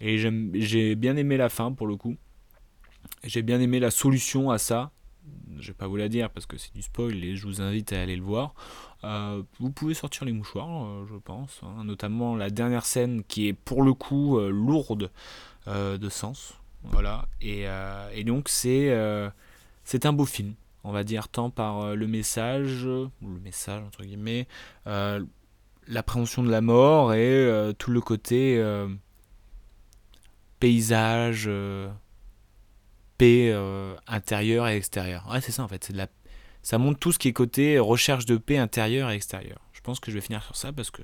et 0.00 0.18
j'ai 0.18 0.94
bien 0.94 1.16
aimé 1.16 1.36
la 1.36 1.50
fin 1.50 1.70
pour 1.72 1.86
le 1.86 1.96
coup. 1.96 2.16
J'ai 3.24 3.42
bien 3.42 3.60
aimé 3.60 3.78
la 3.78 3.90
solution 3.90 4.50
à 4.50 4.56
ça. 4.56 4.90
Je 5.58 5.68
vais 5.68 5.74
pas 5.74 5.86
vous 5.86 5.96
la 5.96 6.08
dire 6.08 6.30
parce 6.30 6.46
que 6.46 6.56
c'est 6.56 6.74
du 6.74 6.80
spoil 6.80 7.22
et 7.22 7.36
je 7.36 7.46
vous 7.46 7.60
invite 7.60 7.92
à 7.92 8.00
aller 8.00 8.16
le 8.16 8.22
voir. 8.22 8.54
vous 9.60 9.70
pouvez 9.70 9.92
sortir 9.92 10.24
les 10.24 10.32
mouchoirs, 10.32 11.06
je 11.06 11.16
pense, 11.16 11.60
hein. 11.62 11.84
notamment 11.84 12.36
la 12.36 12.48
dernière 12.48 12.86
scène 12.86 13.22
qui 13.22 13.48
est 13.48 13.52
pour 13.52 13.82
le 13.82 13.92
coup 13.92 14.38
lourde 14.40 15.10
de 15.66 16.08
sens. 16.08 16.54
Voilà. 16.90 17.26
Euh, 17.44 18.10
et, 18.12 18.24
donc 18.24 18.48
c'est 18.48 18.90
euh, 18.90 19.30
c'est 19.84 20.06
un 20.06 20.12
beau 20.12 20.24
film, 20.24 20.54
on 20.84 20.92
va 20.92 21.04
dire, 21.04 21.28
tant 21.28 21.50
par 21.50 21.80
euh, 21.80 21.94
le 21.94 22.06
message, 22.06 22.84
le 22.84 23.10
message 23.42 23.82
entre 23.82 24.02
guillemets, 24.04 24.46
l'appréhension 25.88 26.42
de 26.42 26.50
la 26.50 26.60
mort 26.60 27.14
et 27.14 27.72
tout 27.78 27.90
le 27.90 28.00
côté 28.00 28.62
paysage, 30.58 31.50
paix 33.18 33.54
intérieure 34.06 34.68
et 34.68 34.76
extérieure. 34.76 35.26
Ouais, 35.30 35.40
c'est 35.40 35.52
ça 35.52 35.62
en 35.62 35.68
fait. 35.68 35.92
De 35.92 35.96
la... 35.96 36.08
Ça 36.62 36.78
montre 36.78 36.98
tout 36.98 37.12
ce 37.12 37.18
qui 37.20 37.28
est 37.28 37.32
côté 37.32 37.78
recherche 37.78 38.26
de 38.26 38.36
paix 38.36 38.58
intérieure 38.58 39.10
et 39.10 39.14
extérieure. 39.14 39.60
Je 39.72 39.80
pense 39.80 40.00
que 40.00 40.10
je 40.10 40.16
vais 40.16 40.20
finir 40.20 40.42
sur 40.42 40.56
ça 40.56 40.72
parce 40.72 40.90
que 40.90 41.02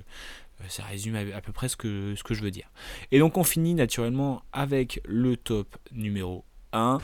ça 0.68 0.84
résume 0.84 1.16
à, 1.16 1.40
peu 1.40 1.52
près 1.52 1.68
ce 1.68 1.76
que, 1.76 2.14
ce 2.16 2.22
que 2.22 2.34
je 2.34 2.42
veux 2.42 2.50
dire. 2.50 2.70
Et 3.10 3.18
donc 3.18 3.36
on 3.36 3.44
finit 3.44 3.74
naturellement 3.74 4.42
avec 4.52 5.00
le 5.04 5.36
top 5.36 5.76
numéro 5.92 6.44
1. 6.72 6.98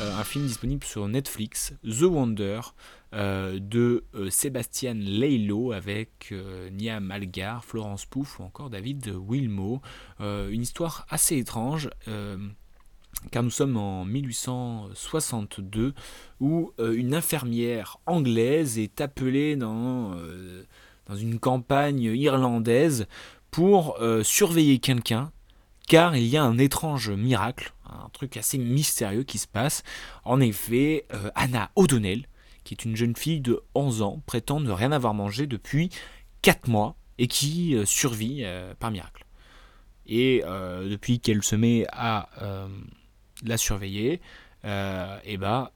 Euh, 0.00 0.18
un 0.18 0.24
film 0.24 0.46
disponible 0.46 0.84
sur 0.84 1.08
Netflix, 1.08 1.74
The 1.84 2.02
Wonder, 2.02 2.60
euh, 3.12 3.58
de 3.60 4.04
Sébastien 4.30 4.94
Leilo 4.94 5.72
avec 5.72 6.32
Nia 6.72 7.00
Malgar, 7.00 7.64
Florence 7.64 8.06
Pouf 8.06 8.38
ou 8.38 8.44
encore 8.44 8.70
David 8.70 9.14
Wilmo. 9.28 9.80
une 10.20 10.62
histoire 10.62 11.06
assez 11.08 11.36
étrange 11.36 11.90
car 13.30 13.42
nous 13.42 13.50
sommes 13.50 13.76
en 13.76 14.04
1862 14.04 15.94
où 16.40 16.72
euh, 16.78 16.94
une 16.94 17.14
infirmière 17.14 17.98
anglaise 18.06 18.78
est 18.78 19.00
appelée 19.00 19.56
dans, 19.56 20.14
euh, 20.14 20.64
une 21.18 21.38
campagne 21.38 22.02
irlandaise 22.02 23.06
pour 23.50 24.00
euh, 24.00 24.22
surveiller 24.22 24.78
quelqu'un 24.78 25.32
car 25.86 26.16
il 26.16 26.26
y 26.26 26.36
a 26.36 26.44
un 26.44 26.58
étrange 26.58 27.10
miracle, 27.10 27.72
un 27.84 28.08
truc 28.12 28.36
assez 28.36 28.58
mystérieux 28.58 29.24
qui 29.24 29.38
se 29.38 29.48
passe. 29.48 29.82
En 30.24 30.40
effet, 30.40 31.04
Anna 31.34 31.72
O'Donnell, 31.74 32.28
qui 32.62 32.74
est 32.74 32.84
une 32.84 32.94
jeune 32.94 33.16
fille 33.16 33.40
de 33.40 33.60
11 33.74 34.02
ans, 34.02 34.22
prétend 34.24 34.60
ne 34.60 34.70
rien 34.70 34.92
avoir 34.92 35.14
mangé 35.14 35.48
depuis 35.48 35.90
4 36.42 36.68
mois 36.68 36.94
et 37.18 37.26
qui 37.26 37.76
survit 37.86 38.44
par 38.78 38.92
miracle. 38.92 39.26
Et 40.06 40.44
depuis 40.44 41.18
qu'elle 41.18 41.42
se 41.42 41.56
met 41.56 41.86
à 41.90 42.28
la 43.44 43.56
surveiller, 43.56 44.20
et 44.62 44.66
euh, 44.66 45.18
eh 45.24 45.36
bah 45.36 45.72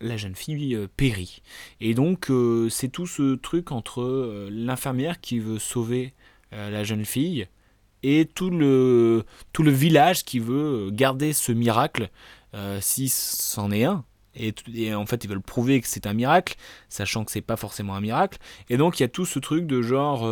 la 0.00 0.16
jeune 0.16 0.34
fille 0.34 0.74
euh, 0.74 0.88
périt. 0.96 1.42
Et 1.80 1.94
donc 1.94 2.30
euh, 2.30 2.68
c'est 2.68 2.88
tout 2.88 3.06
ce 3.06 3.36
truc 3.36 3.72
entre 3.72 4.48
l'infirmière 4.50 5.20
qui 5.20 5.38
veut 5.38 5.58
sauver 5.58 6.14
la 6.52 6.84
jeune 6.84 7.04
fille 7.04 7.48
et 8.04 8.26
tout 8.32 8.50
le, 8.50 9.24
tout 9.52 9.64
le 9.64 9.72
village 9.72 10.24
qui 10.24 10.38
veut 10.38 10.90
garder 10.92 11.32
ce 11.32 11.50
miracle, 11.50 12.10
si 12.80 13.08
c'en 13.08 13.72
est 13.72 13.82
un. 13.82 14.04
Et, 14.36 14.94
en 14.94 15.06
fait, 15.06 15.24
ils 15.24 15.30
veulent 15.30 15.40
prouver 15.40 15.80
que 15.80 15.88
c'est 15.88 16.06
un 16.06 16.12
miracle, 16.12 16.54
sachant 16.88 17.24
que 17.24 17.32
c'est 17.32 17.40
pas 17.40 17.56
forcément 17.56 17.96
un 17.96 18.00
miracle. 18.00 18.38
Et 18.68 18.76
donc, 18.76 19.00
il 19.00 19.02
y 19.02 19.04
a 19.04 19.08
tout 19.08 19.26
ce 19.26 19.40
truc 19.40 19.66
de 19.66 19.82
genre, 19.82 20.28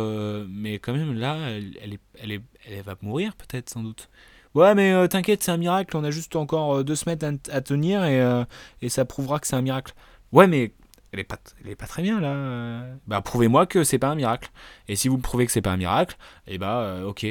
mais 0.47 0.79
quand 0.79 0.93
même, 0.93 1.13
là, 1.13 1.35
elle, 1.49 1.73
elle, 1.81 1.99
elle, 2.21 2.41
elle 2.69 2.83
va 2.83 2.95
mourir, 3.01 3.35
peut-être, 3.35 3.69
sans 3.69 3.83
doute. 3.83 4.07
Ouais, 4.55 4.75
mais 4.75 4.91
euh, 4.93 5.07
t'inquiète, 5.07 5.41
c'est 5.43 5.51
un 5.51 5.57
miracle, 5.57 5.97
on 5.97 6.03
a 6.03 6.11
juste 6.11 6.35
encore 6.35 6.77
euh, 6.77 6.83
deux 6.83 6.95
semaines 6.95 7.39
à, 7.51 7.61
tenir 7.61 8.03
et, 8.03 8.21
euh, 8.21 8.45
et, 8.83 8.89
ça 8.89 9.03
prouvera 9.03 9.39
que 9.39 9.47
c'est 9.47 9.55
un 9.55 9.63
miracle. 9.63 9.93
Ouais, 10.31 10.45
mais 10.45 10.73
elle 11.11 11.19
est 11.19 11.23
pas, 11.23 11.37
elle 11.63 11.71
est 11.71 11.75
pas 11.75 11.87
très 11.87 12.03
bien 12.03 12.19
là. 12.19 12.85
Bah, 13.07 13.21
prouvez-moi 13.21 13.65
que 13.65 13.83
c'est 13.83 13.97
pas 13.97 14.09
un 14.09 14.15
miracle. 14.15 14.51
Et 14.87 14.95
si 14.95 15.07
vous 15.07 15.17
prouvez 15.17 15.47
que 15.47 15.51
c'est 15.51 15.61
pas 15.61 15.71
un 15.71 15.77
miracle, 15.77 16.17
et 16.47 16.55
eh 16.55 16.57
bah, 16.59 16.99
ok, 17.05 17.25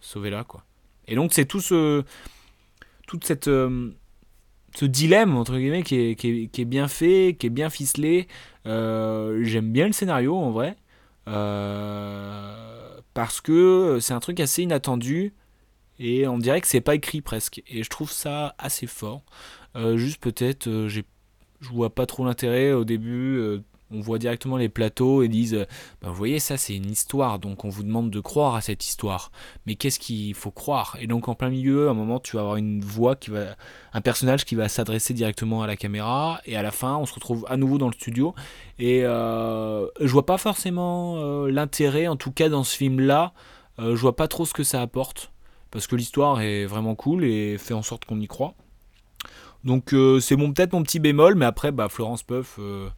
sauvez-la 0.00 0.44
quoi. 0.44 0.64
Et 1.08 1.14
donc, 1.14 1.34
c'est 1.34 1.44
tout 1.44 1.60
ce. 1.60 2.04
Toute 3.06 3.24
cette. 3.24 3.46
ce 3.46 4.84
dilemme, 4.84 5.36
entre 5.36 5.58
guillemets, 5.58 5.82
qui 5.82 5.96
est, 5.96 6.14
qui, 6.14 6.44
est, 6.44 6.46
qui 6.48 6.62
est, 6.62 6.66
bien 6.66 6.88
fait, 6.88 7.36
qui 7.38 7.46
est 7.46 7.50
bien 7.50 7.68
ficelé. 7.68 8.28
J'aime 8.64 9.72
bien 9.72 9.86
le 9.86 9.92
scénario 9.92 10.36
en 10.36 10.50
vrai. 10.50 10.76
parce 13.14 13.40
que 13.42 13.98
c'est 14.00 14.14
un 14.14 14.20
truc 14.20 14.40
assez 14.40 14.62
inattendu 14.62 15.34
et 16.02 16.26
on 16.26 16.36
dirait 16.36 16.60
que 16.60 16.66
c'est 16.66 16.80
pas 16.80 16.96
écrit 16.96 17.20
presque. 17.20 17.62
Et 17.68 17.84
je 17.84 17.88
trouve 17.88 18.10
ça 18.10 18.56
assez 18.58 18.88
fort. 18.88 19.22
Euh, 19.76 19.96
juste 19.96 20.20
peut-être, 20.20 20.66
euh, 20.66 20.88
je 20.88 21.02
vois 21.70 21.94
pas 21.94 22.06
trop 22.06 22.24
l'intérêt 22.24 22.72
au 22.72 22.84
début. 22.84 23.38
Euh, 23.38 23.62
on 23.92 24.00
voit 24.00 24.18
directement 24.18 24.56
les 24.56 24.68
plateaux 24.68 25.22
et 25.22 25.28
disent 25.28 25.66
bah, 26.00 26.08
Vous 26.08 26.14
voyez, 26.14 26.40
ça 26.40 26.56
c'est 26.56 26.74
une 26.74 26.90
histoire, 26.90 27.38
donc 27.38 27.64
on 27.64 27.68
vous 27.68 27.84
demande 27.84 28.10
de 28.10 28.18
croire 28.18 28.56
à 28.56 28.62
cette 28.62 28.84
histoire. 28.84 29.30
Mais 29.66 29.76
qu'est-ce 29.76 30.00
qu'il 30.00 30.34
faut 30.34 30.50
croire? 30.50 30.96
Et 30.98 31.06
donc 31.06 31.28
en 31.28 31.36
plein 31.36 31.50
milieu, 31.50 31.86
à 31.86 31.92
un 31.92 31.94
moment, 31.94 32.18
tu 32.18 32.34
vas 32.34 32.42
avoir 32.42 32.56
une 32.56 32.80
voix 32.80 33.14
qui 33.14 33.30
va. 33.30 33.54
un 33.92 34.00
personnage 34.00 34.44
qui 34.44 34.56
va 34.56 34.68
s'adresser 34.68 35.14
directement 35.14 35.62
à 35.62 35.68
la 35.68 35.76
caméra, 35.76 36.40
et 36.46 36.56
à 36.56 36.62
la 36.62 36.72
fin, 36.72 36.96
on 36.96 37.06
se 37.06 37.14
retrouve 37.14 37.46
à 37.48 37.56
nouveau 37.56 37.78
dans 37.78 37.88
le 37.88 37.94
studio. 37.94 38.34
Et 38.80 39.02
je 39.02 40.08
vois 40.08 40.26
pas 40.26 40.38
forcément 40.38 41.46
l'intérêt, 41.46 42.08
en 42.08 42.16
tout 42.16 42.32
cas 42.32 42.48
dans 42.48 42.64
ce 42.64 42.76
film-là. 42.76 43.34
je 43.78 43.94
vois 43.94 44.16
pas 44.16 44.26
trop 44.26 44.46
ce 44.46 44.54
que 44.54 44.64
ça 44.64 44.80
apporte 44.80 45.32
parce 45.72 45.88
que 45.88 45.96
l'histoire 45.96 46.40
est 46.40 46.66
vraiment 46.66 46.94
cool 46.94 47.24
et 47.24 47.58
fait 47.58 47.74
en 47.74 47.82
sorte 47.82 48.04
qu'on 48.04 48.20
y 48.20 48.28
croit. 48.28 48.54
Donc 49.64 49.92
euh, 49.92 50.20
c'est 50.20 50.36
peut-être 50.36 50.72
mon 50.72 50.82
petit 50.82 51.00
bémol, 51.00 51.34
mais 51.34 51.46
après 51.46 51.72
bah, 51.72 51.88
Florence 51.88 52.22
Puff, 52.22 52.56
euh, 52.58 52.88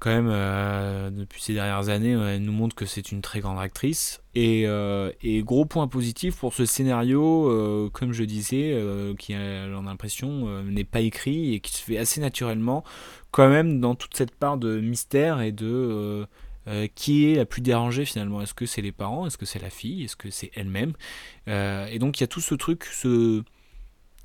quand 0.00 0.10
même 0.10 0.28
euh, 0.30 1.10
depuis 1.10 1.42
ces 1.42 1.54
dernières 1.54 1.88
années, 1.88 2.12
elle 2.12 2.42
nous 2.42 2.52
montre 2.52 2.76
que 2.76 2.84
c'est 2.84 3.10
une 3.10 3.22
très 3.22 3.40
grande 3.40 3.58
actrice. 3.58 4.22
Et, 4.34 4.66
gros 5.42 5.64
point 5.64 5.88
positif 5.88 6.36
pour 6.36 6.52
ce 6.52 6.64
scénario, 6.64 7.90
comme 7.92 8.12
je 8.12 8.24
disais, 8.24 8.80
qui 9.18 9.34
a 9.34 9.66
l'impression 9.66 10.62
n'est 10.62 10.84
pas 10.84 11.00
écrit 11.00 11.54
et 11.54 11.60
qui 11.60 11.72
se 11.74 11.82
fait 11.82 11.98
assez 11.98 12.20
naturellement, 12.20 12.84
quand 13.32 13.48
même 13.48 13.80
dans 13.80 13.94
toute 13.96 14.16
cette 14.16 14.34
part 14.34 14.58
de 14.58 14.78
mystère 14.78 15.40
et 15.40 15.50
de 15.52 16.26
qui 16.94 17.30
est 17.30 17.36
la 17.36 17.44
plus 17.44 17.62
dérangée 17.62 18.04
finalement? 18.04 18.40
Est-ce 18.42 18.54
que 18.54 18.66
c'est 18.66 18.82
les 18.82 18.92
parents? 18.92 19.26
Est-ce 19.26 19.38
que 19.38 19.46
c'est 19.46 19.62
la 19.62 19.70
fille? 19.70 20.04
Est-ce 20.04 20.16
que 20.16 20.30
c'est 20.30 20.50
elle-même? 20.54 20.92
Et 21.46 21.98
donc 21.98 22.18
il 22.18 22.22
y 22.22 22.24
a 22.24 22.26
tout 22.26 22.40
ce 22.40 22.54
truc, 22.54 22.84
ce, 22.84 23.42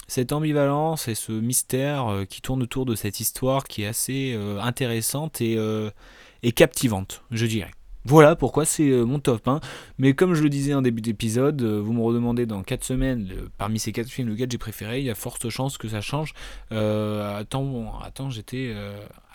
cette 0.08 0.32
ambivalence 0.32 1.08
et 1.08 1.16
ce 1.16 1.32
mystère 1.32 2.26
qui 2.30 2.42
tourne 2.42 2.64
autour 2.64 2.86
de 2.86 2.96
cette 2.96 3.20
histoire 3.20 3.66
qui 3.66 3.84
est 3.84 3.88
assez 3.88 4.38
intéressante 4.62 5.42
et, 5.42 6.52
captivante, 6.56 7.24
je 7.32 7.46
dirais. 7.46 7.72
Voilà 8.06 8.36
pourquoi 8.36 8.66
c'est 8.66 8.90
euh, 8.90 9.06
mon 9.06 9.20
top 9.20 9.48
1. 9.48 9.62
Mais 9.98 10.14
comme 10.14 10.34
je 10.34 10.44
le 10.44 10.50
disais 10.50 10.74
en 10.74 10.82
début 10.82 11.02
d'épisode, 11.02 11.62
euh, 11.62 11.80
vous 11.80 11.94
me 11.94 12.02
redemandez 12.02 12.46
dans 12.46 12.62
4 12.62 12.84
semaines, 12.84 13.32
parmi 13.58 13.80
ces 13.80 13.94
4 13.94 14.10
films, 14.10 14.30
lequel 14.30 14.52
j'ai 14.52 14.58
préféré, 14.58 15.00
il 15.00 15.06
y 15.06 15.10
a 15.10 15.16
forte 15.16 15.50
chance 15.50 15.78
que 15.78 15.88
ça 15.88 16.02
change. 16.02 16.34
Euh, 16.72 17.40
attends, 17.40 17.94
attends 18.04 18.30
j'étais 18.30 18.76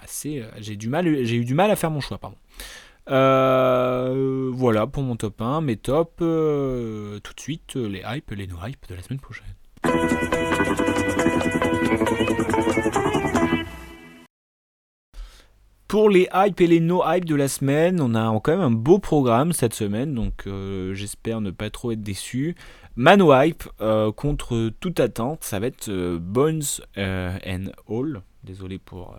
assez. 0.02 0.44
J'ai 0.58 0.76
du 0.76 0.88
mal, 0.88 1.24
j'ai 1.24 1.36
eu 1.36 1.44
du 1.44 1.54
mal 1.54 1.70
à 1.70 1.76
faire 1.76 1.90
mon 1.90 2.00
choix, 2.00 2.18
pardon. 2.18 2.36
Voilà 3.08 4.86
pour 4.86 5.02
mon 5.02 5.16
top 5.16 5.40
1, 5.40 5.60
mes 5.62 5.76
tops. 5.76 6.16
tout 6.18 6.24
de 6.24 7.40
suite, 7.40 7.74
les 7.74 8.02
hypes, 8.06 8.30
les 8.30 8.46
no-hypes 8.46 8.88
de 8.88 8.94
la 8.94 9.02
semaine 9.02 9.20
prochaine. 9.20 9.54
Pour 15.88 16.10
les 16.10 16.28
hype 16.34 16.60
et 16.60 16.66
les 16.66 16.80
no 16.80 17.02
hype 17.06 17.24
de 17.24 17.34
la 17.34 17.48
semaine, 17.48 18.02
on 18.02 18.14
a 18.14 18.38
quand 18.40 18.52
même 18.52 18.60
un 18.60 18.70
beau 18.70 18.98
programme 18.98 19.54
cette 19.54 19.72
semaine, 19.72 20.14
donc 20.14 20.46
euh, 20.46 20.92
j'espère 20.92 21.40
ne 21.40 21.50
pas 21.50 21.70
trop 21.70 21.92
être 21.92 22.02
déçu. 22.02 22.56
Mano 22.94 23.32
hype 23.34 23.64
euh, 23.80 24.12
contre 24.12 24.70
toute 24.80 25.00
attente, 25.00 25.44
ça 25.44 25.58
va 25.58 25.68
être 25.68 25.88
euh, 25.88 26.18
Bones 26.20 26.62
and 26.98 27.70
All. 27.88 28.20
Désolé 28.44 28.78
pour 28.78 29.16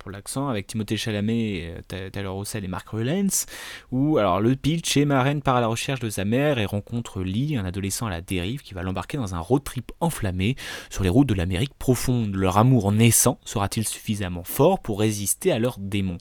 pour 0.00 0.10
l'accent, 0.10 0.48
avec 0.48 0.66
Timothée 0.66 0.96
Chalamet, 0.96 1.74
euh, 1.92 2.10
Taylor 2.10 2.34
Roussel 2.34 2.64
et 2.64 2.68
Mark 2.68 2.88
Rylance, 2.90 3.46
où 3.92 4.16
alors 4.18 4.40
le 4.40 4.56
pitch 4.56 4.96
est 4.96 5.04
Marraine 5.04 5.42
part 5.42 5.56
à 5.56 5.60
la 5.60 5.66
recherche 5.66 6.00
de 6.00 6.08
sa 6.08 6.24
mère 6.24 6.58
et 6.58 6.64
rencontre 6.64 7.22
Lee, 7.22 7.56
un 7.56 7.64
adolescent 7.64 8.06
à 8.06 8.10
la 8.10 8.22
dérive, 8.22 8.62
qui 8.62 8.74
va 8.74 8.82
l'embarquer 8.82 9.18
dans 9.18 9.34
un 9.34 9.38
road 9.38 9.62
trip 9.62 9.92
enflammé 10.00 10.56
sur 10.88 11.04
les 11.04 11.10
routes 11.10 11.28
de 11.28 11.34
l'Amérique 11.34 11.74
profonde. 11.78 12.34
Leur 12.34 12.56
amour 12.58 12.90
naissant 12.90 13.38
sera-t-il 13.44 13.86
suffisamment 13.86 14.42
fort 14.42 14.80
pour 14.80 14.98
résister 15.00 15.52
à 15.52 15.58
leurs 15.58 15.78
démons? 15.78 16.18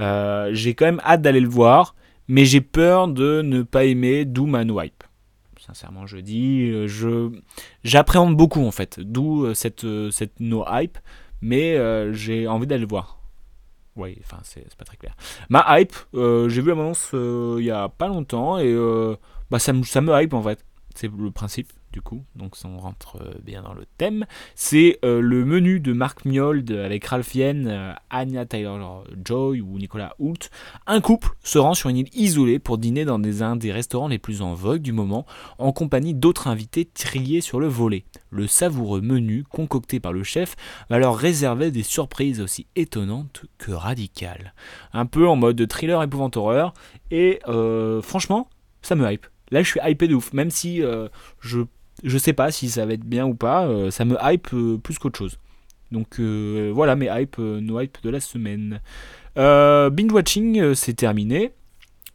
Euh, 0.00 0.50
J'ai 0.52 0.74
quand 0.74 0.86
même 0.86 1.00
hâte 1.04 1.22
d'aller 1.22 1.40
le 1.40 1.48
voir, 1.48 1.94
mais 2.26 2.44
j'ai 2.44 2.60
peur 2.60 3.06
de 3.06 3.40
ne 3.42 3.62
pas 3.62 3.84
aimer 3.84 4.24
Doom 4.24 4.56
and 4.56 4.68
Wipe 4.68 5.04
sincèrement 5.64 6.08
je 6.08 6.16
dis. 6.16 6.70
Euh, 6.72 6.88
je 6.88 7.30
j'appréhende 7.84 8.36
beaucoup 8.36 8.64
en 8.66 8.72
fait, 8.72 8.98
d'où 8.98 9.54
cette, 9.54 9.86
cette 10.10 10.40
no 10.40 10.64
hype 10.68 10.98
mais 11.42 11.76
euh, 11.76 12.12
j'ai 12.12 12.46
envie 12.46 12.66
d'aller 12.66 12.82
le 12.82 12.88
voir. 12.88 13.18
Oui, 13.96 14.16
enfin, 14.24 14.38
c'est 14.42 14.74
pas 14.76 14.84
très 14.84 14.96
clair. 14.96 15.14
Ma 15.50 15.78
hype, 15.78 15.92
euh, 16.14 16.48
j'ai 16.48 16.62
vu 16.62 16.68
la 16.68 16.74
annonce 16.74 17.10
euh, 17.12 17.56
il 17.58 17.66
y 17.66 17.70
a 17.70 17.90
pas 17.90 18.08
longtemps 18.08 18.58
et 18.58 18.74
bah, 19.50 19.58
ça, 19.58 19.74
me, 19.74 19.82
ça 19.82 20.00
me 20.00 20.22
hype 20.22 20.32
en 20.32 20.42
fait. 20.42 20.64
C'est 20.94 21.10
le 21.10 21.30
principe 21.30 21.72
du 21.92 22.00
coup, 22.00 22.24
donc 22.34 22.56
ça 22.56 22.68
on 22.68 22.78
rentre 22.78 23.18
euh, 23.20 23.34
bien 23.44 23.62
dans 23.62 23.74
le 23.74 23.84
thème. 23.98 24.24
C'est 24.54 24.98
euh, 25.04 25.20
le 25.20 25.44
menu 25.44 25.78
de 25.78 25.92
Marc 25.92 26.24
Miold 26.24 26.70
avec 26.72 27.04
Ralph 27.04 27.34
Yen, 27.34 27.68
euh, 27.68 27.92
Anya 28.10 28.46
Taylor-Joy 28.46 29.60
ou 29.60 29.78
Nicolas 29.78 30.14
Hoult. 30.18 30.48
Un 30.86 31.00
couple 31.00 31.30
se 31.44 31.58
rend 31.58 31.74
sur 31.74 31.90
une 31.90 31.98
île 31.98 32.08
isolée 32.14 32.58
pour 32.58 32.78
dîner 32.78 33.04
dans 33.04 33.22
un 33.42 33.56
des 33.56 33.72
restaurants 33.72 34.08
les 34.08 34.18
plus 34.18 34.42
en 34.42 34.54
vogue 34.54 34.82
du 34.82 34.92
moment, 34.92 35.26
en 35.58 35.72
compagnie 35.72 36.14
d'autres 36.14 36.48
invités 36.48 36.86
triés 36.86 37.42
sur 37.42 37.60
le 37.60 37.68
volet. 37.68 38.04
Le 38.30 38.46
savoureux 38.46 39.02
menu 39.02 39.44
concocté 39.44 40.00
par 40.00 40.12
le 40.12 40.22
chef 40.22 40.56
va 40.88 40.98
leur 40.98 41.16
réserver 41.16 41.70
des 41.70 41.82
surprises 41.82 42.40
aussi 42.40 42.66
étonnantes 42.74 43.44
que 43.58 43.70
radicales. 43.70 44.54
Un 44.92 45.06
peu 45.06 45.28
en 45.28 45.36
mode 45.36 45.68
thriller 45.68 46.02
épouvante 46.02 46.36
horreur, 46.36 46.72
et 47.10 47.40
franchement, 48.02 48.48
ça 48.80 48.94
me 48.94 49.10
hype. 49.10 49.26
Là, 49.52 49.62
je 49.62 49.68
suis 49.68 49.80
hypé 49.84 50.08
de 50.08 50.14
ouf, 50.16 50.32
même 50.32 50.50
si 50.50 50.82
je 51.40 51.64
je 52.02 52.18
sais 52.18 52.32
pas 52.32 52.50
si 52.50 52.68
ça 52.70 52.86
va 52.86 52.94
être 52.94 53.04
bien 53.04 53.26
ou 53.26 53.34
pas. 53.34 53.66
Euh, 53.66 53.90
ça 53.90 54.04
me 54.04 54.16
hype 54.22 54.48
euh, 54.52 54.78
plus 54.78 54.98
qu'autre 54.98 55.18
chose. 55.18 55.38
Donc 55.90 56.20
euh, 56.20 56.70
voilà 56.74 56.96
mes 56.96 57.08
hype, 57.10 57.38
nos 57.38 57.80
hype 57.80 57.98
de 58.02 58.10
la 58.10 58.20
semaine. 58.20 58.80
binge 59.36 60.12
watching, 60.12 60.74
c'est 60.74 60.94
terminé. 60.94 61.52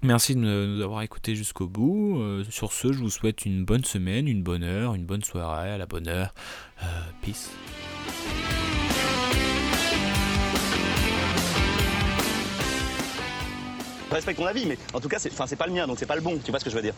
Merci 0.03 0.35
de 0.35 0.39
nous 0.39 0.83
avoir 0.83 1.01
écoutés 1.01 1.35
jusqu'au 1.35 1.67
bout. 1.67 2.21
sur 2.49 2.71
ce, 2.71 2.91
je 2.91 2.99
vous 2.99 3.09
souhaite 3.09 3.45
une 3.45 3.65
bonne 3.65 3.83
semaine, 3.83 4.27
une 4.27 4.43
bonne 4.43 4.63
heure, 4.63 4.95
une 4.95 5.05
bonne 5.05 5.23
soirée, 5.23 5.71
à 5.71 5.77
la 5.77 5.85
bonne 5.85 6.07
heure. 6.07 6.33
peace. 7.21 7.51
Respecte 14.09 14.39
ton 14.39 14.45
avis, 14.45 14.65
mais 14.65 14.77
en 14.93 14.99
tout 14.99 15.09
cas, 15.09 15.19
c'est 15.19 15.55
pas 15.55 15.67
le 15.67 15.73
mien, 15.73 15.85
donc 15.85 15.99
c'est 15.99 16.05
pas 16.05 16.15
le 16.15 16.21
bon. 16.21 16.39
Tu 16.43 16.49
vois 16.49 16.59
ce 16.59 16.65
que 16.65 16.71
je 16.71 16.75
veux 16.75 16.81
dire? 16.81 16.93